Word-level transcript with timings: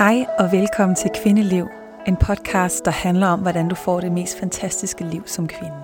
Hej 0.00 0.26
og 0.38 0.52
velkommen 0.52 0.96
til 0.96 1.10
Kvindeliv, 1.22 1.68
en 2.06 2.16
podcast, 2.16 2.84
der 2.84 2.90
handler 2.90 3.26
om, 3.26 3.40
hvordan 3.40 3.68
du 3.68 3.74
får 3.74 4.00
det 4.00 4.12
mest 4.12 4.38
fantastiske 4.38 5.04
liv 5.04 5.22
som 5.26 5.48
kvinde. 5.48 5.74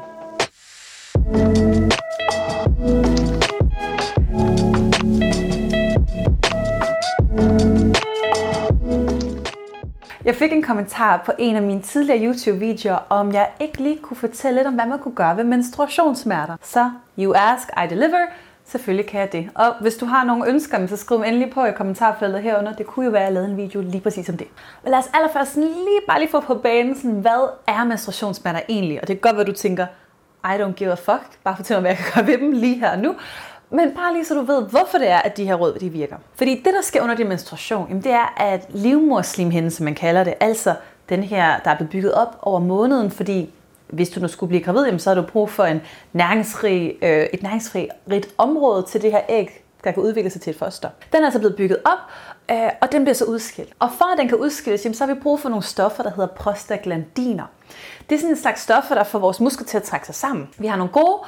Jeg 10.25 10.35
fik 10.35 10.53
en 10.53 10.63
kommentar 10.63 11.23
på 11.27 11.33
en 11.39 11.57
af 11.57 11.63
mine 11.63 11.83
tidligere 11.83 12.27
YouTube-videoer, 12.27 13.07
om 13.09 13.33
jeg 13.33 13.51
ikke 13.61 13.83
lige 13.83 13.99
kunne 14.03 14.17
fortælle 14.17 14.59
lidt 14.59 14.69
om, 14.69 14.75
hvad 14.75 14.87
man 14.87 14.99
kunne 14.99 15.15
gøre 15.15 15.37
ved 15.37 15.45
menstruationssmerter. 15.45 16.57
Så 16.63 16.91
you 17.19 17.35
ask, 17.35 17.69
I 17.69 17.87
deliver. 17.91 18.27
Selvfølgelig 18.69 19.07
kan 19.07 19.21
jeg 19.21 19.33
det. 19.33 19.51
Og 19.55 19.75
hvis 19.81 19.95
du 19.97 20.07
har 20.07 20.25
nogle 20.25 20.49
ønsker, 20.49 20.87
så 20.87 20.97
skriv 20.97 21.19
dem 21.19 21.25
endelig 21.25 21.51
på 21.51 21.65
i 21.65 21.73
kommentarfeltet 21.73 22.43
herunder. 22.43 22.73
Det 22.73 22.87
kunne 22.87 23.05
jo 23.05 23.11
være, 23.11 23.21
at 23.21 23.27
jeg 23.27 23.35
lavede 23.35 23.51
en 23.51 23.57
video 23.57 23.81
lige 23.81 24.01
præcis 24.01 24.29
om 24.29 24.37
det. 24.37 24.47
Men 24.83 24.91
lad 24.91 24.99
os 24.99 25.11
allerførst 25.15 25.53
sådan 25.53 25.69
lige, 25.69 26.01
bare 26.09 26.19
lige 26.19 26.31
få 26.31 26.41
på 26.41 26.55
banen, 26.55 26.97
sådan, 26.97 27.21
hvad 27.21 27.49
er 27.67 27.85
menstruationssmerter 27.85 28.61
egentlig? 28.69 29.01
Og 29.03 29.09
det 29.09 29.15
er 29.15 29.21
godt, 29.21 29.35
hvad 29.35 29.45
du 29.45 29.53
tænker, 29.53 29.87
I 30.45 30.63
don't 30.63 30.73
give 30.73 30.91
a 30.91 30.95
fuck. 30.95 31.39
Bare 31.45 31.57
fortæl 31.57 31.75
mig, 31.75 31.81
hvad 31.81 31.91
jeg 31.91 31.99
kan 31.99 32.07
gøre 32.15 32.27
ved 32.27 32.39
dem 32.39 32.53
lige 32.53 32.79
her 32.79 32.91
og 32.91 32.99
nu. 32.99 33.15
Men 33.71 33.91
bare 33.91 34.13
lige 34.13 34.25
så 34.25 34.35
du 34.35 34.43
ved, 34.43 34.63
hvorfor 34.63 34.99
det 34.99 35.09
er, 35.09 35.19
at 35.19 35.37
de 35.37 35.45
her 35.45 35.55
råd 35.55 35.79
de 35.79 35.89
virker. 35.89 36.17
Fordi 36.35 36.55
det, 36.55 36.75
der 36.75 36.83
sker 36.83 37.03
under 37.03 37.15
din 37.15 37.29
menstruation, 37.29 37.87
jamen 37.89 38.03
det 38.03 38.13
er, 38.13 38.35
at 38.37 38.67
livmorslimhinden, 38.69 39.71
som 39.71 39.85
man 39.85 39.95
kalder 39.95 40.25
det, 40.25 40.35
altså 40.41 40.75
den 41.09 41.23
her, 41.23 41.59
der 41.65 41.71
er 41.71 41.77
blevet 41.77 41.91
bygget 41.91 42.15
op 42.15 42.39
over 42.43 42.61
måneden, 42.61 43.11
fordi 43.11 43.55
hvis 43.89 44.09
du 44.09 44.21
nu 44.21 44.29
skulle 44.29 44.49
blive 44.49 44.63
gravid, 44.63 44.85
jamen, 44.85 44.99
så 44.99 45.11
har 45.11 45.15
du 45.15 45.23
brug 45.23 45.51
for 45.51 45.65
en 45.65 45.81
næringsrig, 46.13 46.97
øh, 47.03 47.27
et 47.33 47.43
næringsrigt 47.43 48.29
område 48.39 48.83
til 48.89 49.03
det 49.03 49.11
her 49.11 49.21
æg, 49.29 49.63
der 49.85 49.93
kan 49.93 50.03
udvikle 50.03 50.31
sig 50.31 50.41
til 50.41 50.51
et 50.51 50.57
foster. 50.57 50.89
Den 51.13 51.21
er 51.21 51.25
altså 51.25 51.39
blevet 51.39 51.57
bygget 51.57 51.79
op, 51.85 51.99
øh, 52.51 52.71
og 52.81 52.93
den 52.93 53.05
bliver 53.05 53.15
så 53.15 53.25
udskilt. 53.25 53.73
Og 53.79 53.91
for 53.99 54.13
at 54.13 54.19
den 54.19 54.29
kan 54.29 54.39
udskilles, 54.39 54.85
jamen, 54.85 54.95
så 54.95 55.07
har 55.07 55.15
vi 55.15 55.21
brug 55.21 55.41
for 55.41 55.49
nogle 55.49 55.65
stoffer, 55.65 56.03
der 56.03 56.11
hedder 56.11 56.27
prostaglandiner. 56.27 57.45
Det 58.09 58.15
er 58.15 58.19
sådan 58.19 58.31
en 58.31 58.41
slags 58.41 58.61
stoffer, 58.61 58.95
der 58.95 59.05
får 59.05 59.19
vores 59.19 59.41
muskler 59.41 59.67
til 59.67 59.77
at 59.77 59.83
trække 59.83 60.07
sig 60.07 60.15
sammen. 60.15 60.49
Vi 60.59 60.67
har 60.67 60.77
nogle 60.77 60.93
gode, 60.93 61.19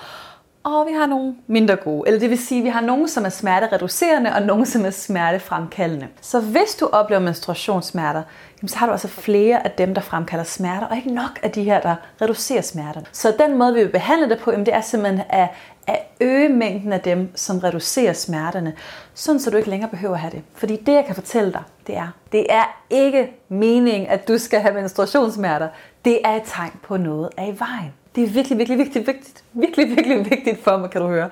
og 0.75 0.87
vi 0.87 0.93
har 0.93 1.07
nogle 1.07 1.35
mindre 1.47 1.77
gode. 1.77 2.03
Eller 2.07 2.21
det 2.21 2.31
vil 2.31 2.39
sige, 2.39 2.59
at 2.59 2.65
vi 2.65 2.69
har 2.69 2.81
nogle, 2.81 3.09
som 3.09 3.25
er 3.25 3.29
smertereducerende, 3.29 4.35
og 4.35 4.43
nogle, 4.43 4.67
som 4.67 4.85
er 4.85 4.91
smertefremkaldende. 4.91 6.09
Så 6.21 6.41
hvis 6.41 6.75
du 6.81 6.89
oplever 6.93 7.21
menstruationssmerter, 7.21 8.23
så 8.67 8.77
har 8.77 8.87
du 8.87 8.93
altså 8.93 9.09
flere 9.09 9.65
af 9.65 9.71
dem, 9.71 9.95
der 9.95 10.01
fremkalder 10.01 10.45
smerter, 10.45 10.87
og 10.87 10.97
ikke 10.97 11.15
nok 11.15 11.39
af 11.43 11.51
de 11.51 11.63
her, 11.63 11.81
der 11.81 11.95
reducerer 12.23 12.63
smerterne. 12.63 13.07
Så 13.13 13.35
den 13.39 13.59
måde, 13.59 13.75
vi 13.75 13.81
vil 13.81 13.89
behandle 13.89 14.29
det 14.29 14.39
på, 14.39 14.51
det 14.51 14.75
er 14.75 14.81
simpelthen 14.81 15.23
at, 15.31 15.49
at 15.87 15.99
øge 16.21 16.49
mængden 16.49 16.93
af 16.93 17.01
dem, 17.01 17.37
som 17.37 17.59
reducerer 17.59 18.13
smerterne, 18.13 18.73
sådan 19.15 19.41
så 19.41 19.51
du 19.51 19.57
ikke 19.57 19.71
længere 19.71 19.91
behøver 19.91 20.15
at 20.15 20.21
have 20.21 20.31
det. 20.31 20.43
Fordi 20.55 20.77
det, 20.77 20.93
jeg 20.93 21.05
kan 21.07 21.15
fortælle 21.15 21.53
dig, 21.53 21.63
det 21.87 21.97
er, 21.97 22.09
det 22.33 22.47
er 22.49 22.79
ikke 22.91 23.33
meningen, 23.49 24.11
at 24.11 24.29
du 24.29 24.39
skal 24.39 24.61
have 24.61 24.75
menstruationssmerter. 24.75 25.69
Det 26.05 26.19
er 26.25 26.35
et 26.35 26.43
tegn 26.47 26.73
på 26.83 26.97
noget 26.97 27.29
af 27.37 27.47
i 27.47 27.59
vejen. 27.59 27.93
Det 28.19 28.27
er 28.27 28.33
virkelig, 28.33 28.59
virkelig 28.59 28.79
virkelig, 28.79 29.07
vigtigt, 29.07 29.45
virkelig, 29.53 29.89
virkelig 29.97 30.31
vigtigt 30.31 30.65
for 30.65 30.77
mig, 30.77 30.91
kan 30.91 31.01
du 31.01 31.09
høre, 31.09 31.31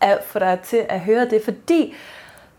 at 0.00 0.18
få 0.26 0.38
dig 0.38 0.60
til 0.64 0.86
at 0.88 1.00
høre 1.00 1.24
det, 1.24 1.42
fordi 1.44 1.94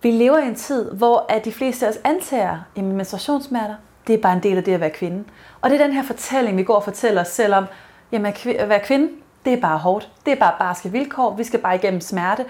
vi 0.02 0.12
lever 0.12 0.38
i 0.38 0.48
en 0.48 0.56
tid, 0.56 0.92
hvor 0.92 1.26
at 1.30 1.45
de 1.45 1.52
fleste 1.52 1.86
af 1.86 1.90
os 1.90 2.00
antager, 2.03 2.58
at 2.76 2.84
menstruationssmerter, 2.84 3.76
det 4.08 4.14
er 4.14 4.18
bare 4.18 4.34
en 4.34 4.44
del 4.44 4.58
af 4.58 4.64
det 4.64 4.73
at 4.73 4.80
være 4.80 4.90
kvinde. 4.90 5.23
Og 5.62 5.70
det 5.70 5.81
er 5.81 5.86
den 5.86 5.96
her 5.96 6.03
fortælling, 6.03 6.58
vi 6.58 6.64
går 6.64 6.76
og 6.76 6.84
fortæller 6.84 7.22
os 7.22 7.28
selv 7.28 7.53
om, 7.53 7.66
jamen 8.12 8.34
at 8.59 8.70
være 8.70 8.80
kvinde, 8.80 9.09
det 9.46 9.53
er 9.53 9.62
bare 9.62 9.78
hårdt. 9.78 10.09
Det 10.26 10.31
er 10.31 10.36
bare 10.40 10.53
barske 10.59 10.92
vilkår. 10.92 11.36
Vi 11.36 11.44
skal 11.44 11.59
bare 11.59 11.76
igennem 11.76 12.02
smerte. 12.02 12.46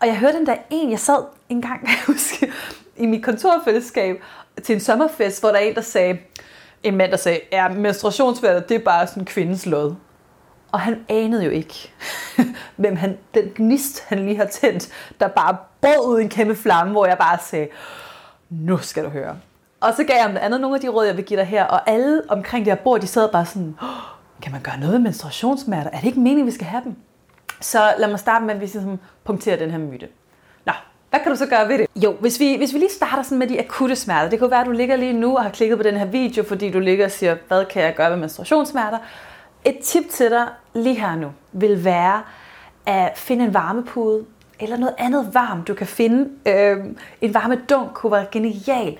Og 0.00 0.06
jeg 0.06 0.18
hørte 0.18 0.38
den 0.38 0.46
der 0.46 0.56
en, 0.70 0.90
jeg 0.90 0.98
sad 0.98 1.24
en 1.48 1.62
gang, 1.62 1.82
jeg 1.88 1.98
husker, 2.06 2.46
i 2.96 3.06
mit 3.06 3.24
kontorfællesskab 3.24 4.22
til 4.64 4.74
en 4.74 4.80
sommerfest, 4.80 5.40
hvor 5.40 5.48
der 5.48 5.56
er 5.56 5.62
en, 5.62 5.74
der 5.74 5.80
sagde, 5.80 6.18
en 6.82 6.96
mand, 6.96 7.10
der 7.10 7.16
sagde, 7.16 7.40
ja, 7.52 7.68
menstruationsværdet, 7.68 8.68
det 8.68 8.74
er 8.74 8.84
bare 8.84 9.06
sådan 9.06 9.24
kvindens 9.24 9.66
lod. 9.66 9.94
Og 10.72 10.80
han 10.80 11.04
anede 11.08 11.44
jo 11.44 11.50
ikke, 11.50 11.92
hvem 12.76 12.96
han, 12.96 13.18
den 13.34 13.44
gnist, 13.54 14.04
han 14.08 14.18
lige 14.18 14.36
har 14.36 14.44
tændt, 14.44 14.88
der 15.20 15.28
bare 15.28 15.56
brød 15.80 16.06
ud 16.06 16.20
en 16.20 16.28
kæmpe 16.28 16.56
flamme, 16.56 16.92
hvor 16.92 17.06
jeg 17.06 17.18
bare 17.18 17.38
sagde, 17.42 17.68
nu 18.50 18.78
skal 18.78 19.04
du 19.04 19.08
høre. 19.08 19.36
Og 19.80 19.94
så 19.96 20.04
gav 20.04 20.16
jeg 20.16 20.24
ham 20.24 20.32
det 20.32 20.38
andet 20.38 20.60
nogle 20.60 20.76
af 20.76 20.80
de 20.80 20.88
råd, 20.88 21.06
jeg 21.06 21.16
vil 21.16 21.24
give 21.24 21.38
dig 21.40 21.46
her, 21.46 21.64
og 21.64 21.90
alle 21.90 22.22
omkring 22.28 22.64
det 22.64 22.72
her 22.72 22.82
bord, 22.82 23.00
de 23.00 23.06
sad 23.06 23.28
bare 23.32 23.46
sådan, 23.46 23.76
kan 24.42 24.52
man 24.52 24.60
gøre 24.60 24.78
noget 24.78 24.92
med 24.92 25.00
menstruationssmerter? 25.00 25.90
Er 25.90 25.98
det 25.98 26.06
ikke 26.06 26.20
meningen, 26.20 26.46
vi 26.46 26.50
skal 26.50 26.66
have 26.66 26.82
dem? 26.84 26.96
Så 27.60 27.94
lad 27.98 28.08
mig 28.08 28.18
starte 28.18 28.44
med, 28.44 28.54
at 28.54 28.60
vi 28.60 28.64
ligesom 28.66 28.98
punkterer 29.24 29.56
den 29.56 29.70
her 29.70 29.78
myte. 29.78 30.08
Nå, 30.66 30.72
hvad 31.10 31.20
kan 31.20 31.32
du 31.32 31.36
så 31.36 31.46
gøre 31.46 31.68
ved 31.68 31.78
det? 31.78 31.86
Jo, 31.96 32.12
hvis 32.20 32.40
vi, 32.40 32.56
hvis 32.56 32.74
vi 32.74 32.78
lige 32.78 32.90
starter 32.90 33.22
sådan 33.22 33.38
med 33.38 33.46
de 33.46 33.60
akutte 33.60 33.96
smerter. 33.96 34.30
Det 34.30 34.38
kunne 34.38 34.50
være, 34.50 34.60
at 34.60 34.66
du 34.66 34.72
ligger 34.72 34.96
lige 34.96 35.12
nu 35.12 35.36
og 35.36 35.42
har 35.42 35.50
klikket 35.50 35.78
på 35.78 35.82
den 35.82 35.96
her 35.96 36.04
video, 36.04 36.44
fordi 36.44 36.70
du 36.70 36.78
ligger 36.78 37.04
og 37.04 37.10
siger, 37.10 37.36
hvad 37.48 37.64
kan 37.64 37.82
jeg 37.82 37.94
gøre 37.94 38.10
ved 38.10 38.16
menstruationssmerter? 38.16 38.98
Et 39.64 39.78
tip 39.78 40.04
til 40.10 40.30
dig 40.30 40.48
lige 40.74 41.00
her 41.00 41.16
nu 41.16 41.32
vil 41.52 41.84
være 41.84 42.22
at 42.86 43.18
finde 43.18 43.44
en 43.44 43.54
varmepude 43.54 44.24
eller 44.60 44.76
noget 44.76 44.94
andet 44.98 45.34
varmt, 45.34 45.68
du 45.68 45.74
kan 45.74 45.86
finde. 45.86 46.30
Øh, 46.46 46.76
en 47.20 47.34
varmedunk 47.34 47.92
kunne 47.94 48.12
være 48.12 48.26
genial. 48.32 48.96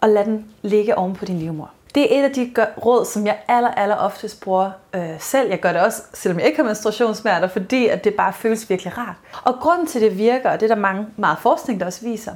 Og 0.00 0.08
lad 0.08 0.24
den 0.24 0.46
ligge 0.62 0.98
oven 0.98 1.14
på 1.14 1.24
din 1.24 1.38
livmor. 1.38 1.70
Det 1.94 2.14
er 2.14 2.20
et 2.20 2.24
af 2.24 2.32
de 2.32 2.54
råd, 2.84 3.04
som 3.04 3.26
jeg 3.26 3.38
aller, 3.48 3.70
aller 3.70 3.96
oftest 3.96 4.40
bruger 4.40 4.70
øh, 4.94 5.20
selv. 5.20 5.50
Jeg 5.50 5.60
gør 5.60 5.72
det 5.72 5.82
også, 5.82 6.02
selvom 6.14 6.38
jeg 6.38 6.46
ikke 6.46 6.58
har 6.58 6.64
menstruationssmerter, 6.64 7.48
fordi 7.48 7.86
at 7.86 8.04
det 8.04 8.14
bare 8.14 8.32
føles 8.32 8.70
virkelig 8.70 8.98
rart. 8.98 9.16
Og 9.42 9.54
grunden 9.60 9.86
til, 9.86 10.00
det 10.00 10.18
virker, 10.18 10.50
og 10.50 10.60
det 10.60 10.70
er 10.70 10.74
der 10.74 10.80
mange, 10.80 11.06
meget 11.16 11.38
forskning, 11.38 11.80
der 11.80 11.86
også 11.86 12.04
viser, 12.04 12.32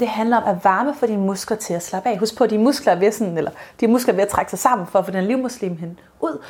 det 0.00 0.08
handler 0.08 0.36
om 0.36 0.56
at 0.56 0.64
varme 0.64 0.94
for 0.94 1.06
dine 1.06 1.22
muskler 1.22 1.56
til 1.56 1.74
at 1.74 1.82
slappe 1.82 2.08
af. 2.08 2.18
Husk 2.18 2.36
på, 2.36 2.44
at 2.44 2.50
de 2.50 2.58
muskler 2.58 2.92
er 2.92 2.96
ved, 2.96 3.12
sådan, 3.12 3.38
eller 3.38 3.50
de 3.80 3.88
muskler 3.88 4.12
er 4.12 4.16
ved 4.16 4.22
at 4.22 4.28
trække 4.28 4.50
sig 4.50 4.58
sammen 4.58 4.86
for 4.86 4.98
at 4.98 5.04
få 5.04 5.10
den 5.10 5.24
livmuslim 5.24 5.76
hen 5.76 5.98
ud. 6.20 6.42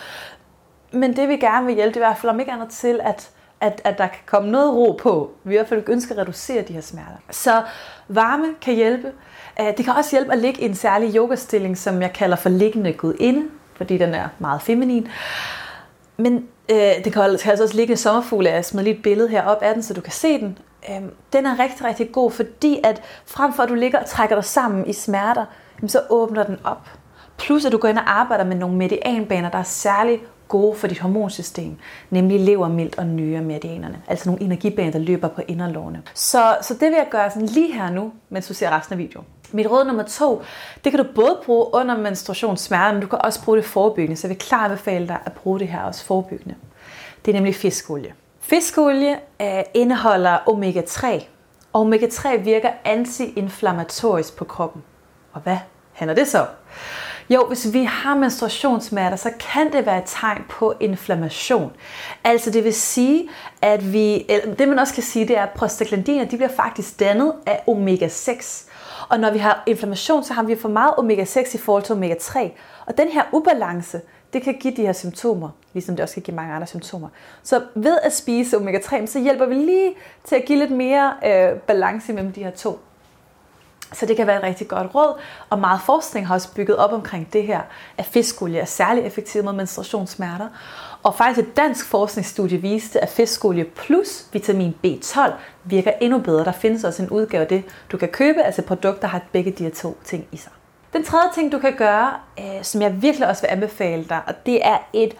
Men 0.92 1.16
det 1.16 1.28
vi 1.28 1.36
gerne 1.36 1.66
vil 1.66 1.74
hjælpe, 1.74 1.94
det 1.94 1.96
er 2.02 2.06
i 2.06 2.08
hvert 2.08 2.18
fald 2.18 2.30
om 2.30 2.40
ikke 2.40 2.52
andet 2.52 2.68
til, 2.68 3.00
at, 3.02 3.30
at, 3.60 3.80
at 3.84 3.98
der 3.98 4.06
kan 4.06 4.20
komme 4.26 4.50
noget 4.50 4.74
ro 4.74 4.98
på. 5.02 5.30
Vi 5.44 5.54
i 5.54 5.56
hvert 5.56 5.68
fald 5.68 5.84
ønsker 5.88 6.14
at 6.14 6.20
reducere 6.20 6.62
de 6.62 6.72
her 6.72 6.80
smerter. 6.80 7.16
Så 7.30 7.62
varme 8.08 8.46
kan 8.60 8.74
hjælpe. 8.74 9.12
Øh, 9.60 9.66
det 9.76 9.84
kan 9.84 9.94
også 9.94 10.16
hjælpe 10.16 10.32
at 10.32 10.38
ligge 10.38 10.62
i 10.62 10.64
en 10.64 10.74
særlig 10.74 11.16
yogastilling, 11.16 11.78
som 11.78 12.02
jeg 12.02 12.12
kalder 12.12 12.36
for 12.36 12.48
liggende 12.48 12.92
gudinde, 12.92 13.48
fordi 13.74 13.98
den 13.98 14.14
er 14.14 14.28
meget 14.38 14.62
feminin. 14.62 15.08
Men 16.16 16.48
øh, 16.70 17.04
det 17.04 17.12
kan 17.12 17.22
altså 17.22 17.62
også 17.62 17.76
ligge 17.76 17.90
en 17.90 17.96
sommerfugl, 17.96 18.46
jeg 18.46 18.64
smider 18.64 18.84
lige 18.84 18.96
et 18.96 19.02
billede 19.02 19.28
herop 19.28 19.62
af 19.62 19.74
den, 19.74 19.82
så 19.82 19.94
du 19.94 20.00
kan 20.00 20.12
se 20.12 20.40
den. 20.40 20.58
Øh, 20.90 21.02
den 21.32 21.46
er 21.46 21.58
rigtig, 21.58 21.84
rigtig 21.84 22.12
god, 22.12 22.30
fordi 22.30 22.80
at 22.84 23.02
frem 23.26 23.52
for 23.52 23.62
at 23.62 23.68
du 23.68 23.74
ligger 23.74 23.98
og 23.98 24.06
trækker 24.06 24.36
dig 24.36 24.44
sammen 24.44 24.86
i 24.86 24.92
smerter, 24.92 25.44
så 25.86 26.00
åbner 26.10 26.42
den 26.42 26.58
op. 26.64 26.88
Plus 27.38 27.64
at 27.64 27.72
du 27.72 27.78
går 27.78 27.88
ind 27.88 27.98
og 27.98 28.20
arbejder 28.20 28.44
med 28.44 28.56
nogle 28.56 28.76
medianbaner, 28.76 29.50
der 29.50 29.58
er 29.58 29.62
særligt 29.62 30.22
gode 30.52 30.76
for 30.76 30.86
dit 30.86 30.98
hormonsystem, 30.98 31.76
nemlig 32.10 32.40
levermilt 32.40 32.98
og 32.98 33.06
meridianerne. 33.06 34.02
altså 34.08 34.28
nogle 34.28 34.42
energibaner, 34.42 34.90
der 34.90 34.98
løber 34.98 35.28
på 35.28 35.42
inderlårene. 35.48 36.02
Så, 36.14 36.56
så 36.62 36.74
det 36.74 36.82
vil 36.88 36.92
jeg 36.92 37.06
gøre 37.10 37.30
sådan 37.30 37.48
lige 37.48 37.72
her 37.72 37.90
nu, 37.90 38.12
mens 38.28 38.48
du 38.48 38.54
ser 38.54 38.70
resten 38.70 38.92
af 38.92 38.98
videoen. 38.98 39.26
Mit 39.52 39.66
råd 39.70 39.84
nummer 39.84 40.02
to, 40.02 40.42
det 40.84 40.92
kan 40.92 41.04
du 41.04 41.06
både 41.14 41.38
bruge 41.44 41.66
under 41.72 41.96
menstruationssmerter, 41.96 42.92
men 42.92 43.02
du 43.02 43.08
kan 43.08 43.18
også 43.24 43.44
bruge 43.44 43.56
det 43.56 43.64
forebyggende, 43.64 44.16
så 44.16 44.26
jeg 44.26 44.36
vil 44.36 44.38
klart 44.38 44.70
anbefale 44.70 45.08
dig 45.08 45.18
at 45.24 45.32
bruge 45.32 45.58
det 45.58 45.68
her 45.68 45.82
også 45.82 46.04
forebyggende. 46.04 46.54
Det 47.24 47.30
er 47.30 47.34
nemlig 47.34 47.54
fiskolie. 47.54 48.14
Fiskolie 48.40 49.16
øh, 49.42 49.62
indeholder 49.74 50.38
omega-3, 50.48 51.06
og 51.72 51.86
omega-3 51.86 52.36
virker 52.36 52.70
antiinflammatorisk 52.84 54.36
på 54.36 54.44
kroppen. 54.44 54.82
Og 55.32 55.40
hvad 55.40 55.58
handler 55.92 56.14
det 56.14 56.28
så 56.28 56.38
om? 56.38 56.46
Jo, 57.34 57.46
hvis 57.46 57.72
vi 57.72 57.84
har 57.84 58.14
menstruationssmerter, 58.14 59.16
så 59.16 59.30
kan 59.52 59.72
det 59.72 59.86
være 59.86 59.98
et 59.98 60.04
tegn 60.06 60.44
på 60.48 60.74
inflammation. 60.80 61.72
Altså 62.24 62.50
det 62.50 62.64
vil 62.64 62.74
sige, 62.74 63.28
at 63.62 63.92
vi, 63.92 64.26
eller 64.28 64.54
det 64.54 64.68
man 64.68 64.78
også 64.78 64.94
kan 64.94 65.02
sige, 65.02 65.28
det 65.28 65.38
er, 65.38 65.42
at 65.42 65.50
prostaglandiner 65.50 66.24
de 66.24 66.36
bliver 66.36 66.48
faktisk 66.48 67.00
dannet 67.00 67.34
af 67.46 67.62
omega-6. 67.68 68.68
Og 69.08 69.20
når 69.20 69.30
vi 69.30 69.38
har 69.38 69.62
inflammation, 69.66 70.24
så 70.24 70.34
har 70.34 70.42
vi 70.42 70.56
for 70.56 70.68
meget 70.68 70.94
omega-6 70.98 71.54
i 71.54 71.58
forhold 71.58 71.82
til 71.82 71.92
omega-3. 71.92 72.38
Og 72.86 72.98
den 72.98 73.08
her 73.08 73.22
ubalance, 73.32 74.00
det 74.32 74.42
kan 74.42 74.54
give 74.54 74.76
de 74.76 74.82
her 74.82 74.92
symptomer, 74.92 75.48
ligesom 75.72 75.96
det 75.96 76.02
også 76.02 76.14
kan 76.14 76.22
give 76.22 76.36
mange 76.36 76.54
andre 76.54 76.66
symptomer. 76.66 77.08
Så 77.42 77.62
ved 77.74 77.98
at 78.02 78.12
spise 78.12 78.56
omega-3, 78.56 79.06
så 79.06 79.20
hjælper 79.20 79.46
vi 79.46 79.54
lige 79.54 79.94
til 80.24 80.36
at 80.36 80.44
give 80.44 80.58
lidt 80.58 80.70
mere 80.70 81.14
øh, 81.26 81.58
balance 81.58 82.12
mellem 82.12 82.32
de 82.32 82.44
her 82.44 82.50
to. 82.50 82.80
Så 83.92 84.06
det 84.06 84.16
kan 84.16 84.26
være 84.26 84.36
et 84.36 84.42
rigtig 84.42 84.68
godt 84.68 84.94
råd, 84.94 85.20
og 85.50 85.58
meget 85.58 85.80
forskning 85.80 86.26
har 86.26 86.34
også 86.34 86.54
bygget 86.54 86.76
op 86.76 86.92
omkring 86.92 87.32
det 87.32 87.42
her, 87.42 87.60
at 87.98 88.04
fiskolie 88.04 88.58
er 88.58 88.64
særlig 88.64 89.04
effektiv 89.04 89.44
mod 89.44 89.52
menstruationssmerter. 89.52 90.48
Og 91.02 91.14
faktisk 91.14 91.48
et 91.48 91.56
dansk 91.56 91.86
forskningsstudie 91.86 92.58
viste, 92.58 93.00
at 93.00 93.08
fiskolie 93.08 93.64
plus 93.64 94.26
vitamin 94.32 94.74
B12 94.86 95.32
virker 95.64 95.92
endnu 96.00 96.18
bedre. 96.18 96.44
Der 96.44 96.52
findes 96.52 96.84
også 96.84 97.02
en 97.02 97.10
udgave 97.10 97.42
af 97.42 97.48
det, 97.48 97.64
du 97.92 97.96
kan 97.96 98.08
købe, 98.08 98.42
altså 98.42 98.62
produkter, 98.62 99.00
der 99.00 99.08
har 99.08 99.20
begge 99.32 99.50
de 99.50 99.64
her 99.64 99.70
to 99.70 99.98
ting 100.04 100.26
i 100.32 100.36
sig. 100.36 100.52
Den 100.92 101.04
tredje 101.04 101.28
ting, 101.34 101.52
du 101.52 101.58
kan 101.58 101.76
gøre, 101.76 102.12
øh, 102.38 102.62
som 102.62 102.82
jeg 102.82 103.02
virkelig 103.02 103.28
også 103.28 103.42
vil 103.42 103.48
anbefale 103.48 104.04
dig, 104.04 104.20
og 104.26 104.34
det 104.46 104.66
er 104.66 104.78
et 104.92 105.16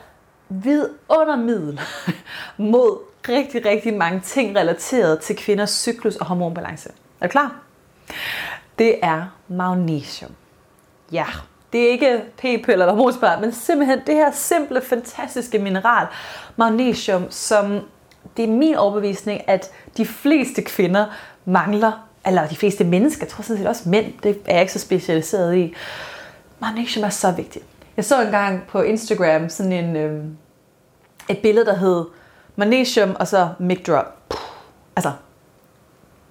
vidundermiddel 0.48 1.80
mod 2.72 2.98
rigtig, 3.28 3.66
rigtig 3.66 3.94
mange 3.94 4.20
ting 4.20 4.56
relateret 4.56 5.20
til 5.20 5.36
kvinders 5.36 5.70
cyklus 5.70 6.16
og 6.16 6.26
hormonbalance. 6.26 6.90
Er 7.20 7.26
du 7.26 7.30
klar? 7.30 7.56
Det 8.82 8.98
er 9.02 9.36
magnesium. 9.48 10.30
ja, 11.12 11.24
det 11.72 11.86
er 11.86 11.90
ikke 11.90 12.22
p-piller 12.38 12.72
eller 12.72 12.92
hormonspræt, 12.92 13.40
men 13.40 13.52
simpelthen 13.52 14.00
det 14.06 14.14
her 14.14 14.30
simple, 14.32 14.80
fantastiske 14.80 15.58
mineral, 15.58 16.06
magnesium, 16.56 17.30
som 17.30 17.80
det 18.36 18.44
er 18.44 18.48
min 18.48 18.74
overbevisning, 18.74 19.48
at 19.48 19.70
de 19.96 20.06
fleste 20.06 20.62
kvinder 20.62 21.06
mangler, 21.44 22.08
eller 22.26 22.48
de 22.48 22.56
fleste 22.56 22.84
mennesker, 22.84 23.24
jeg 23.24 23.30
tror 23.30 23.42
sådan 23.42 23.58
set 23.58 23.66
også 23.66 23.88
mænd, 23.88 24.12
det 24.22 24.40
er 24.46 24.52
jeg 24.52 24.60
ikke 24.60 24.72
så 24.72 24.78
specialiseret 24.78 25.56
i. 25.56 25.74
Magnesium 26.60 27.04
er 27.04 27.08
så 27.08 27.30
vigtigt. 27.30 27.64
Jeg 27.96 28.04
så 28.04 28.22
engang 28.22 28.62
på 28.68 28.82
Instagram 28.82 29.48
sådan 29.48 29.72
en, 29.72 29.96
øh, 29.96 30.24
et 31.28 31.38
billede, 31.38 31.66
der 31.66 31.76
hed 31.76 32.04
magnesium 32.56 33.16
og 33.20 33.28
så 33.28 33.48
mic 33.58 33.84
drop. 33.84 34.34
Altså, 34.96 35.12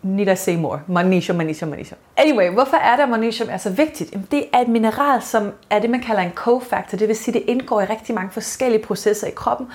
need 0.03 0.27
I 0.27 0.35
say 0.35 0.55
more? 0.55 0.79
Magnesium, 0.87 1.37
magnesium, 1.37 1.69
magnesium. 1.69 1.97
Anyway, 2.17 2.49
hvorfor 2.49 2.77
er 2.77 2.95
det, 2.95 3.03
at 3.03 3.09
magnesium 3.09 3.49
er 3.51 3.57
så 3.57 3.69
vigtigt? 3.69 4.11
Jamen, 4.11 4.27
det 4.31 4.45
er 4.53 4.59
et 4.59 4.67
mineral, 4.67 5.21
som 5.21 5.51
er 5.69 5.79
det, 5.79 5.89
man 5.89 6.01
kalder 6.01 6.21
en 6.21 6.31
cofactor. 6.31 6.97
Det 6.97 7.07
vil 7.07 7.15
sige, 7.15 7.33
det 7.33 7.43
indgår 7.47 7.81
i 7.81 7.85
rigtig 7.85 8.15
mange 8.15 8.31
forskellige 8.31 8.83
processer 8.83 9.27
i 9.27 9.31
kroppen. 9.31 9.67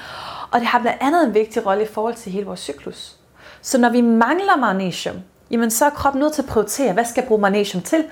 Og 0.50 0.60
det 0.60 0.68
har 0.68 0.78
blandt 0.78 0.98
andet 1.00 1.26
en 1.26 1.34
vigtig 1.34 1.66
rolle 1.66 1.82
i 1.82 1.86
forhold 1.86 2.14
til 2.14 2.32
hele 2.32 2.46
vores 2.46 2.60
cyklus. 2.60 3.16
Så 3.62 3.78
når 3.78 3.90
vi 3.90 4.00
mangler 4.00 4.56
magnesium, 4.56 5.16
jamen 5.50 5.70
så 5.70 5.84
er 5.84 5.90
kroppen 5.90 6.20
nødt 6.20 6.32
til 6.32 6.42
at 6.42 6.48
prioritere, 6.48 6.92
hvad 6.92 7.04
skal 7.04 7.20
jeg 7.20 7.28
bruge 7.28 7.40
magnesium 7.40 7.82
til? 7.82 8.04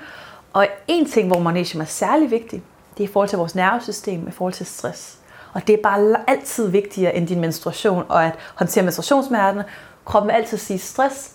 Og 0.53 0.67
en 0.87 1.05
ting, 1.05 1.27
hvor 1.27 1.39
magnesium 1.39 1.81
er 1.81 1.85
særlig 1.85 2.31
vigtig, 2.31 2.63
det 2.97 3.03
er 3.03 3.07
i 3.09 3.11
forhold 3.11 3.29
til 3.29 3.37
vores 3.37 3.55
nervesystem, 3.55 4.27
i 4.27 4.31
forhold 4.31 4.53
til 4.53 4.65
stress. 4.65 5.17
Og 5.53 5.67
det 5.67 5.73
er 5.73 5.81
bare 5.83 6.15
altid 6.27 6.67
vigtigere 6.67 7.15
end 7.15 7.27
din 7.27 7.39
menstruation, 7.39 8.03
og 8.09 8.25
at 8.25 8.31
håndtere 8.55 8.83
menstruationssmerterne. 8.83 9.65
Kroppen 10.05 10.27
vil 10.27 10.33
altid 10.33 10.57
sige 10.57 10.79
stress, 10.79 11.31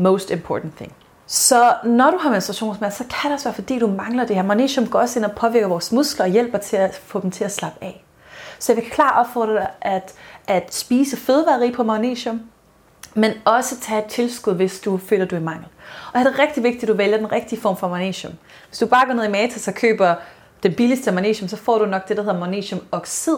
most 0.00 0.30
important 0.30 0.76
thing. 0.76 0.92
Så 1.26 1.74
når 1.84 2.10
du 2.10 2.18
har 2.18 2.30
menstruationssmerter, 2.30 2.96
så 2.96 3.04
kan 3.04 3.30
det 3.30 3.32
også 3.32 3.48
være, 3.48 3.54
fordi 3.54 3.78
du 3.78 3.86
mangler 3.86 4.26
det 4.26 4.36
her. 4.36 4.42
Magnesium 4.42 4.86
går 4.86 4.98
også 4.98 5.18
ind 5.18 5.26
og 5.26 5.32
påvirker 5.32 5.68
vores 5.68 5.92
muskler 5.92 6.24
og 6.24 6.30
hjælper 6.30 6.58
til 6.58 6.76
at 6.76 6.94
få 7.04 7.20
dem 7.20 7.30
til 7.30 7.44
at 7.44 7.52
slappe 7.52 7.84
af. 7.84 8.04
Så 8.58 8.72
jeg 8.72 8.82
vil 8.82 8.90
klart 8.90 9.26
opfordre 9.26 9.52
dig 9.52 9.70
at, 9.80 10.14
at 10.46 10.74
spise 10.74 11.16
fødevarer 11.16 11.72
på 11.72 11.82
magnesium, 11.82 12.40
men 13.14 13.32
også 13.44 13.80
tage 13.80 13.98
et 13.98 14.04
tilskud, 14.04 14.54
hvis 14.54 14.80
du 14.80 14.98
føler, 14.98 15.24
du 15.24 15.36
er 15.36 15.40
i 15.40 15.42
mangel. 15.42 15.66
Og 16.14 16.20
det 16.20 16.26
er 16.26 16.38
rigtig 16.38 16.62
vigtigt, 16.62 16.82
at 16.82 16.88
du 16.88 16.94
vælger 16.94 17.16
den 17.16 17.32
rigtige 17.32 17.60
form 17.60 17.76
for 17.76 17.88
magnesium. 17.88 18.32
Hvis 18.68 18.78
du 18.78 18.86
bare 18.86 19.06
går 19.06 19.14
ned 19.14 19.24
i 19.24 19.30
Matas 19.30 19.68
og 19.68 19.74
køber 19.74 20.14
den 20.62 20.74
billigste 20.74 21.12
magnesium, 21.12 21.48
så 21.48 21.56
får 21.56 21.78
du 21.78 21.86
nok 21.86 22.08
det, 22.08 22.16
der 22.16 22.22
hedder 22.22 22.38
magnesiumoxid. 22.38 23.36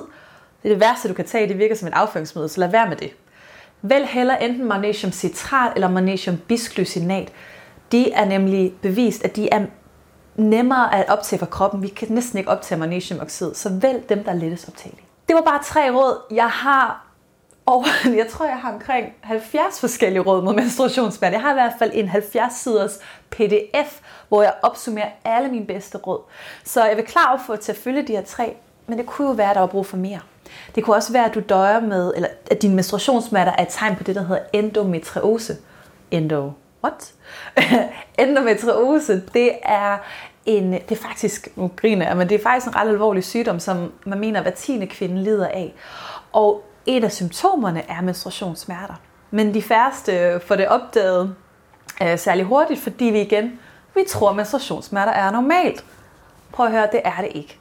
Det 0.63 0.69
er 0.71 0.75
det 0.75 0.81
værste, 0.81 1.09
du 1.09 1.15
kan 1.15 1.27
tage. 1.27 1.49
Det 1.49 1.59
virker 1.59 1.75
som 1.75 1.89
et 1.89 1.95
afføringsmiddel, 1.95 2.51
så 2.51 2.61
lad 2.61 2.71
være 2.71 2.89
med 2.89 2.97
det. 2.97 3.11
Vælg 3.83 4.09
heller 4.09 4.37
enten 4.37 4.65
magnesium 4.65 5.13
citrat 5.13 5.73
eller 5.75 5.89
magnesium 5.89 6.37
bisglycinat. 6.37 7.33
De 7.93 8.13
er 8.13 8.25
nemlig 8.25 8.73
bevist, 8.83 9.25
at 9.25 9.37
de 9.37 9.49
er 9.49 9.67
nemmere 10.37 10.95
at 10.95 11.09
optage 11.09 11.39
for 11.39 11.47
kroppen. 11.47 11.83
Vi 11.83 11.89
kan 11.89 12.09
næsten 12.11 12.39
ikke 12.39 12.51
optage 12.51 12.79
magnesiumoxid, 12.79 13.55
så 13.55 13.69
vælg 13.83 14.09
dem, 14.09 14.25
der 14.25 14.31
er 14.31 14.37
lettest 14.37 14.69
optagelige. 14.69 15.05
Det 15.29 15.37
var 15.37 15.43
bare 15.43 15.63
tre 15.65 15.91
råd. 15.91 16.23
Jeg 16.31 16.49
har 16.49 17.07
over, 17.67 17.85
jeg 18.21 18.27
tror, 18.31 18.47
jeg 18.47 18.57
har 18.57 18.73
omkring 18.73 19.07
70 19.21 19.81
forskellige 19.81 20.23
råd 20.23 20.43
mod 20.43 20.55
menstruationssmerter. 20.55 21.37
Jeg 21.37 21.43
har 21.43 21.51
i 21.51 21.55
hvert 21.55 21.73
fald 21.79 21.91
en 21.95 22.09
70 22.09 22.53
siders 22.55 22.99
pdf, 23.31 24.01
hvor 24.29 24.43
jeg 24.43 24.55
opsummerer 24.63 25.09
alle 25.25 25.49
mine 25.49 25.67
bedste 25.67 25.99
råd. 25.99 26.21
Så 26.65 26.85
jeg 26.85 26.97
vil 26.97 27.05
klar 27.05 27.33
op 27.33 27.41
for 27.47 27.53
at 27.53 27.77
følge 27.77 28.03
de 28.03 28.13
her 28.13 28.23
tre, 28.23 28.57
men 28.87 28.99
det 28.99 29.07
kunne 29.07 29.29
jo 29.29 29.35
være, 29.35 29.51
at 29.51 29.55
der 29.55 29.61
var 29.61 29.69
brug 29.69 29.87
for 29.87 29.97
mere. 29.97 30.21
Det 30.75 30.85
kunne 30.85 30.97
også 30.97 31.13
være, 31.13 31.25
at 31.25 31.35
du 31.35 31.41
døjer 31.49 31.81
med, 31.81 32.13
eller 32.15 32.29
at 32.51 32.63
din 32.63 32.75
menstruationssmerter 32.75 33.53
er 33.59 33.63
et 33.63 33.69
tegn 33.71 33.97
på 33.97 34.03
det, 34.03 34.15
der 34.15 34.23
hedder 34.23 34.43
endometriose. 34.53 35.57
Endo, 36.11 36.53
what? 36.85 37.13
endometriose, 38.19 39.23
det 39.35 39.51
er 39.63 39.99
en, 40.47 40.73
det 40.73 40.93
er 40.93 40.97
faktisk, 40.97 41.49
nu 41.57 41.71
griner 41.77 42.07
jeg, 42.07 42.17
men 42.17 42.29
det 42.29 42.35
er 42.35 42.43
faktisk 42.43 42.67
en 42.67 42.77
ret 42.77 42.89
alvorlig 42.89 43.25
sygdom, 43.25 43.61
som 43.61 43.93
man 44.07 44.19
mener, 44.19 44.41
at 44.41 44.45
hver 44.45 44.53
tiende 44.53 44.87
kvinde 44.87 45.23
lider 45.23 45.49
af. 45.49 45.75
Og 46.33 46.65
et 46.87 47.05
af 47.05 47.13
symptomerne 47.13 47.91
er 47.91 48.01
menstruationssmerter. 48.01 48.95
Men 49.31 49.55
de 49.55 49.63
færreste 49.63 50.41
får 50.47 50.57
det 50.57 50.69
opdaget 50.69 51.35
øh, 52.03 52.19
særlig 52.19 52.45
hurtigt, 52.45 52.81
fordi 52.81 53.05
vi 53.05 53.21
igen, 53.21 53.61
vi 53.95 54.05
tror, 54.09 54.31
at 54.31 54.37
menstruationssmerter 54.37 55.13
er 55.13 55.31
normalt. 55.31 55.85
Prøv 56.53 56.67
at 56.67 56.73
høre, 56.73 56.89
det 56.93 57.01
er 57.05 57.21
det 57.21 57.31
ikke. 57.35 57.59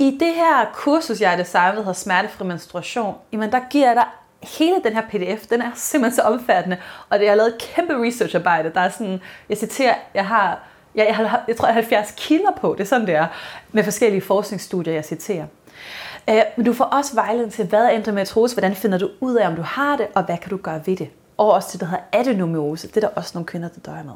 I 0.00 0.16
det 0.20 0.34
her 0.34 0.70
kursus, 0.74 1.20
jeg 1.20 1.30
har 1.30 1.36
designet, 1.36 1.76
hedder 1.76 1.92
Smertefri 1.92 2.44
Menstruation, 2.44 3.14
jamen 3.32 3.52
der 3.52 3.60
giver 3.70 3.86
jeg 3.86 3.96
dig 3.96 4.04
hele 4.42 4.76
den 4.84 4.92
her 4.92 5.02
pdf, 5.10 5.46
den 5.46 5.62
er 5.62 5.70
simpelthen 5.74 6.16
så 6.16 6.22
omfattende, 6.22 6.76
og 7.08 7.18
det, 7.18 7.24
jeg 7.24 7.32
har 7.32 7.36
lavet 7.36 7.58
kæmpe 7.58 8.06
researcharbejde. 8.06 8.70
Der 8.74 8.80
er 8.80 8.88
sådan, 8.88 9.20
jeg 9.48 9.56
citerer, 9.56 9.94
jeg 10.14 10.26
har, 10.26 10.60
jeg, 10.94 11.06
jeg, 11.06 11.16
har, 11.16 11.44
jeg 11.48 11.56
tror, 11.56 11.66
jeg 11.66 11.74
har 11.74 11.80
70 11.80 12.14
kilder 12.16 12.50
på, 12.60 12.74
det 12.78 12.84
er 12.84 12.88
sådan, 12.88 13.06
det 13.06 13.14
er, 13.14 13.26
med 13.72 13.84
forskellige 13.84 14.20
forskningsstudier, 14.20 14.94
jeg 14.94 15.04
citerer. 15.04 15.46
Øh, 16.30 16.42
men 16.56 16.66
du 16.66 16.72
får 16.72 16.84
også 16.84 17.14
vejledning 17.14 17.52
til, 17.52 17.66
hvad 17.66 17.84
er 17.84 17.88
endometriose, 17.90 18.54
hvordan 18.54 18.74
finder 18.74 18.98
du 18.98 19.08
ud 19.20 19.34
af, 19.34 19.46
om 19.46 19.56
du 19.56 19.62
har 19.62 19.96
det, 19.96 20.06
og 20.14 20.22
hvad 20.22 20.38
kan 20.38 20.50
du 20.50 20.56
gøre 20.56 20.82
ved 20.86 20.96
det. 20.96 21.10
Og 21.36 21.52
også 21.52 21.68
det, 21.72 21.80
der 21.80 21.86
hedder 21.86 22.04
adenomiose, 22.12 22.88
det 22.88 22.96
er 22.96 23.00
der 23.00 23.08
også 23.08 23.30
nogle 23.34 23.46
kvinder, 23.46 23.68
der 23.68 23.80
døjer 23.80 24.04
med. 24.04 24.14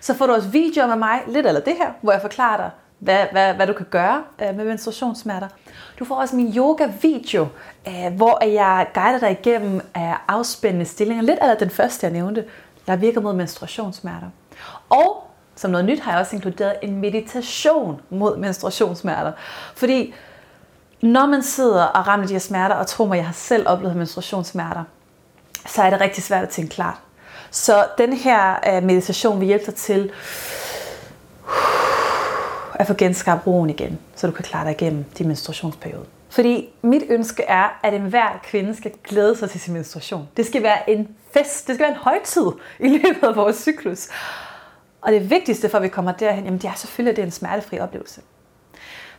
Så 0.00 0.14
får 0.14 0.26
du 0.26 0.32
også 0.32 0.48
videoer 0.48 0.86
med 0.86 0.96
mig, 0.96 1.22
lidt 1.26 1.46
eller 1.46 1.60
det 1.60 1.74
her, 1.76 1.92
hvor 2.00 2.12
jeg 2.12 2.20
forklarer 2.20 2.56
dig, 2.56 2.70
hvad, 2.98 3.26
hvad, 3.32 3.54
hvad 3.54 3.66
du 3.66 3.72
kan 3.72 3.86
gøre 3.90 4.22
øh, 4.42 4.56
med 4.56 4.64
menstruationssmerter. 4.64 5.48
Du 5.98 6.04
får 6.04 6.14
også 6.14 6.36
min 6.36 6.56
yoga-video, 6.56 7.48
øh, 7.88 8.12
hvor 8.16 8.44
jeg 8.44 8.86
guider 8.94 9.18
dig 9.18 9.30
igennem 9.30 9.76
øh, 9.76 10.28
afspændende 10.28 10.84
stillinger, 10.84 11.22
lidt 11.22 11.38
af 11.38 11.56
den 11.56 11.70
første, 11.70 12.06
jeg 12.06 12.12
nævnte, 12.12 12.44
der 12.86 12.96
virker 12.96 13.20
mod 13.20 13.34
menstruationssmerter. 13.34 14.26
Og 14.88 15.30
som 15.56 15.70
noget 15.70 15.86
nyt 15.86 16.00
har 16.00 16.12
jeg 16.12 16.20
også 16.20 16.36
inkluderet 16.36 16.74
en 16.82 17.00
meditation 17.00 18.00
mod 18.10 18.36
menstruationssmerter. 18.36 19.32
Fordi 19.74 20.14
når 21.00 21.26
man 21.26 21.42
sidder 21.42 21.84
og 21.84 22.06
rammer 22.06 22.26
de 22.26 22.32
her 22.32 22.40
smerter, 22.40 22.74
og 22.74 22.86
tror 22.86 23.06
mig, 23.06 23.16
jeg 23.16 23.26
har 23.26 23.32
selv 23.32 23.68
oplevet 23.68 23.96
menstruationssmerter, 23.96 24.84
så 25.66 25.82
er 25.82 25.90
det 25.90 26.00
rigtig 26.00 26.22
svært 26.22 26.42
at 26.42 26.48
tænke 26.48 26.74
klart. 26.74 26.96
Så 27.50 27.86
den 27.98 28.12
her 28.12 28.54
øh, 28.68 28.82
meditation 28.82 29.40
vil 29.40 29.46
hjælpe 29.46 29.66
dig 29.66 29.74
til 29.74 30.10
at 32.74 32.86
få 32.86 32.94
genskabt 32.94 33.46
roen 33.46 33.70
igen, 33.70 33.98
så 34.14 34.26
du 34.26 34.32
kan 34.32 34.44
klare 34.44 34.64
dig 34.64 34.72
igennem 34.72 35.04
din 35.18 35.26
menstruationsperiode. 35.28 36.04
Fordi 36.30 36.68
mit 36.82 37.02
ønske 37.08 37.42
er, 37.42 37.80
at 37.82 37.94
enhver 37.94 38.40
kvinde 38.44 38.76
skal 38.76 38.92
glæde 39.04 39.36
sig 39.36 39.50
til 39.50 39.60
sin 39.60 39.74
menstruation. 39.74 40.28
Det 40.36 40.46
skal 40.46 40.62
være 40.62 40.90
en 40.90 41.08
fest, 41.32 41.66
det 41.66 41.74
skal 41.74 41.84
være 41.84 41.94
en 41.94 42.00
højtid 42.02 42.46
i 42.80 42.88
løbet 42.88 43.28
af 43.28 43.36
vores 43.36 43.56
cyklus. 43.56 44.08
Og 45.00 45.12
det 45.12 45.30
vigtigste 45.30 45.68
for, 45.68 45.78
at 45.78 45.82
vi 45.82 45.88
kommer 45.88 46.12
derhen, 46.12 46.44
jamen 46.44 46.58
det 46.58 46.68
er 46.68 46.74
selvfølgelig, 46.74 47.10
at 47.10 47.16
det 47.16 47.22
er 47.22 47.26
en 47.26 47.32
smertefri 47.32 47.78
oplevelse. 47.78 48.20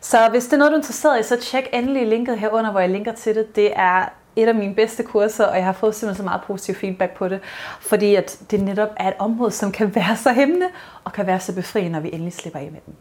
Så 0.01 0.29
hvis 0.29 0.46
det 0.46 0.53
er 0.53 0.58
noget, 0.58 0.72
du 0.72 0.75
er 0.75 0.79
interesseret 0.79 1.20
i, 1.20 1.24
så 1.24 1.38
tjek 1.41 1.70
endelig 1.74 2.08
linket 2.08 2.39
herunder, 2.39 2.72
hvor 2.72 2.79
jeg 2.79 2.89
linker 2.89 3.12
til 3.12 3.36
det. 3.36 3.56
Det 3.56 3.72
er 3.75 4.06
et 4.36 4.48
af 4.48 4.56
mine 4.56 4.75
bedste 4.75 5.03
kurser, 5.03 5.46
og 5.46 5.56
jeg 5.56 5.65
har 5.65 5.74
fået 5.74 5.96
simpelthen 5.96 6.24
så 6.24 6.24
meget 6.24 6.41
positiv 6.48 6.75
feedback 6.75 7.18
på 7.18 7.27
det, 7.27 7.39
fordi 7.82 8.15
at 8.15 8.39
det 8.51 8.62
netop 8.62 8.89
er 8.98 9.08
et 9.08 9.13
område, 9.20 9.51
som 9.51 9.72
kan 9.72 9.96
være 9.96 10.18
så 10.18 10.34
hæmmende, 10.34 10.68
og 11.03 11.13
kan 11.13 11.27
være 11.27 11.39
så 11.39 11.56
befriende, 11.56 11.91
når 11.91 12.00
vi 12.00 12.10
endelig 12.13 12.34
slipper 12.34 12.60
af 12.60 12.70
med 12.72 12.79
dem. 12.86 12.94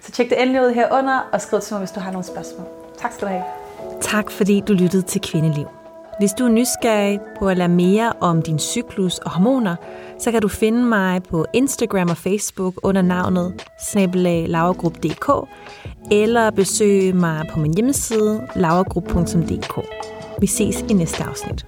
Så 0.00 0.12
tjek 0.12 0.30
det 0.30 0.42
endelig 0.42 0.62
ud 0.62 0.74
herunder, 0.74 1.28
og 1.32 1.40
skriv 1.40 1.60
til 1.60 1.74
mig, 1.74 1.78
hvis 1.78 1.90
du 1.90 2.00
har 2.00 2.10
nogle 2.10 2.26
spørgsmål. 2.26 2.66
Tak 2.98 3.12
skal 3.12 3.28
du 3.28 3.32
have. 3.32 3.44
Tak 4.00 4.30
fordi 4.30 4.62
du 4.68 4.72
lyttede 4.72 5.02
til 5.02 5.20
Kvindeliv. 5.20 5.66
Hvis 6.18 6.32
du 6.32 6.44
er 6.44 6.48
nysgerrig 6.48 7.20
på 7.38 7.48
at 7.48 7.56
lære 7.56 7.68
mere 7.68 8.12
om 8.20 8.42
din 8.42 8.58
cyklus 8.58 9.18
og 9.18 9.30
hormoner, 9.30 9.76
så 10.18 10.30
kan 10.32 10.42
du 10.42 10.48
finde 10.48 10.82
mig 10.82 11.22
på 11.22 11.46
Instagram 11.52 12.10
og 12.10 12.16
Facebook 12.16 12.74
under 12.82 13.02
navnet 13.02 13.62
snabelaglauergrup.dk 13.80 15.48
eller 16.10 16.50
besøge 16.50 17.12
mig 17.12 17.46
på 17.52 17.58
min 17.58 17.74
hjemmeside 17.74 18.48
laugrup.dk. 18.56 19.80
Vi 20.40 20.46
ses 20.46 20.84
i 20.88 20.92
næste 20.92 21.24
afsnit. 21.24 21.66